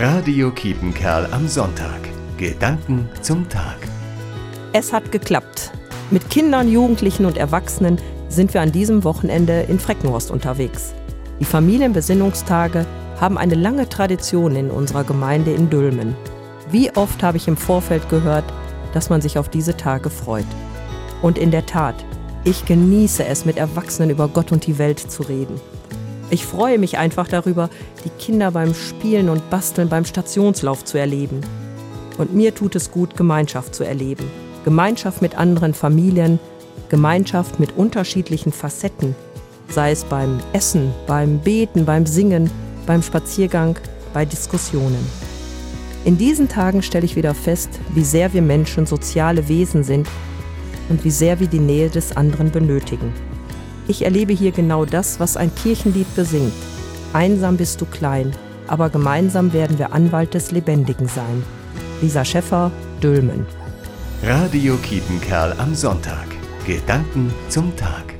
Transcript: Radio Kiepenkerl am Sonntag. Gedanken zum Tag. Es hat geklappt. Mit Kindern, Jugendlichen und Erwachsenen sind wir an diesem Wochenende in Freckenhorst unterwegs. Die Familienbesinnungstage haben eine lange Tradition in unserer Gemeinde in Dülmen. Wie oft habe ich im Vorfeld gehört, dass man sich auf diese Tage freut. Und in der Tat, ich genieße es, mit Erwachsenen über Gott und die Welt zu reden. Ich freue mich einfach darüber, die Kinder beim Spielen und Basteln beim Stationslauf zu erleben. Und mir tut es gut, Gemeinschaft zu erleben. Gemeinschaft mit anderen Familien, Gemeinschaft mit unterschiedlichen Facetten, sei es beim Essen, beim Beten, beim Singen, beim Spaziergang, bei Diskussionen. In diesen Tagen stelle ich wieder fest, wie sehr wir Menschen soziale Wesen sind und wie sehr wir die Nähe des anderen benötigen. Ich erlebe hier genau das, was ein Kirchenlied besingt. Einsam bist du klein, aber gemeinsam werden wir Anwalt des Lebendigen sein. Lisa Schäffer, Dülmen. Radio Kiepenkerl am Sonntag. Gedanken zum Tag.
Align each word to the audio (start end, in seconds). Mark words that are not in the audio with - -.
Radio 0.00 0.52
Kiepenkerl 0.52 1.26
am 1.32 1.48
Sonntag. 1.48 1.98
Gedanken 2.36 3.08
zum 3.20 3.48
Tag. 3.48 3.78
Es 4.72 4.92
hat 4.92 5.10
geklappt. 5.10 5.72
Mit 6.12 6.30
Kindern, 6.30 6.70
Jugendlichen 6.70 7.24
und 7.24 7.36
Erwachsenen 7.36 7.98
sind 8.28 8.54
wir 8.54 8.60
an 8.60 8.70
diesem 8.70 9.02
Wochenende 9.02 9.62
in 9.62 9.80
Freckenhorst 9.80 10.30
unterwegs. 10.30 10.94
Die 11.40 11.44
Familienbesinnungstage 11.44 12.86
haben 13.20 13.36
eine 13.36 13.56
lange 13.56 13.88
Tradition 13.88 14.54
in 14.54 14.70
unserer 14.70 15.02
Gemeinde 15.02 15.52
in 15.52 15.68
Dülmen. 15.68 16.14
Wie 16.70 16.94
oft 16.94 17.20
habe 17.24 17.36
ich 17.36 17.48
im 17.48 17.56
Vorfeld 17.56 18.08
gehört, 18.08 18.44
dass 18.94 19.10
man 19.10 19.20
sich 19.20 19.36
auf 19.36 19.48
diese 19.48 19.76
Tage 19.76 20.10
freut. 20.10 20.46
Und 21.22 21.38
in 21.38 21.50
der 21.50 21.66
Tat, 21.66 21.96
ich 22.44 22.64
genieße 22.66 23.24
es, 23.24 23.44
mit 23.44 23.56
Erwachsenen 23.56 24.10
über 24.10 24.28
Gott 24.28 24.52
und 24.52 24.64
die 24.64 24.78
Welt 24.78 25.00
zu 25.00 25.24
reden. 25.24 25.60
Ich 26.30 26.44
freue 26.44 26.78
mich 26.78 26.98
einfach 26.98 27.26
darüber, 27.28 27.70
die 28.04 28.10
Kinder 28.10 28.50
beim 28.50 28.74
Spielen 28.74 29.30
und 29.30 29.48
Basteln 29.48 29.88
beim 29.88 30.04
Stationslauf 30.04 30.84
zu 30.84 30.98
erleben. 30.98 31.40
Und 32.18 32.34
mir 32.34 32.54
tut 32.54 32.76
es 32.76 32.90
gut, 32.90 33.16
Gemeinschaft 33.16 33.74
zu 33.74 33.84
erleben. 33.84 34.30
Gemeinschaft 34.64 35.22
mit 35.22 35.38
anderen 35.38 35.72
Familien, 35.72 36.38
Gemeinschaft 36.90 37.58
mit 37.58 37.76
unterschiedlichen 37.76 38.52
Facetten, 38.52 39.14
sei 39.70 39.92
es 39.92 40.04
beim 40.04 40.40
Essen, 40.52 40.92
beim 41.06 41.38
Beten, 41.38 41.86
beim 41.86 42.04
Singen, 42.04 42.50
beim 42.86 43.02
Spaziergang, 43.02 43.76
bei 44.12 44.26
Diskussionen. 44.26 45.06
In 46.04 46.18
diesen 46.18 46.48
Tagen 46.48 46.82
stelle 46.82 47.04
ich 47.04 47.16
wieder 47.16 47.34
fest, 47.34 47.70
wie 47.94 48.04
sehr 48.04 48.32
wir 48.32 48.42
Menschen 48.42 48.86
soziale 48.86 49.48
Wesen 49.48 49.82
sind 49.84 50.08
und 50.88 51.04
wie 51.04 51.10
sehr 51.10 51.40
wir 51.40 51.46
die 51.46 51.58
Nähe 51.58 51.88
des 51.88 52.16
anderen 52.16 52.50
benötigen. 52.50 53.12
Ich 53.88 54.04
erlebe 54.04 54.34
hier 54.34 54.52
genau 54.52 54.84
das, 54.84 55.18
was 55.18 55.38
ein 55.38 55.50
Kirchenlied 55.54 56.14
besingt. 56.14 56.52
Einsam 57.14 57.56
bist 57.56 57.80
du 57.80 57.86
klein, 57.86 58.32
aber 58.66 58.90
gemeinsam 58.90 59.54
werden 59.54 59.78
wir 59.78 59.94
Anwalt 59.94 60.34
des 60.34 60.50
Lebendigen 60.50 61.08
sein. 61.08 61.42
Lisa 62.02 62.24
Schäffer, 62.24 62.70
Dülmen. 63.02 63.46
Radio 64.22 64.76
Kiepenkerl 64.76 65.54
am 65.58 65.74
Sonntag. 65.74 66.26
Gedanken 66.66 67.32
zum 67.48 67.74
Tag. 67.76 68.17